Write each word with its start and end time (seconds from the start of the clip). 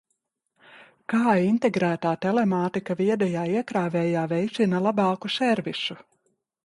Kā 1.13 1.33
integrētā 1.49 2.13
telemātika 2.25 2.95
viedajā 3.03 3.43
iekrāvējā 3.59 4.25
veicina 4.35 4.81
labāku 4.87 5.33
servisu? 5.39 5.99